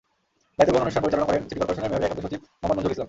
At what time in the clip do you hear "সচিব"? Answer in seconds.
2.25-2.39